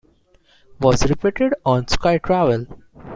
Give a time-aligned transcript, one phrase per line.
[0.79, 2.65] Was repeated on Sky Travel.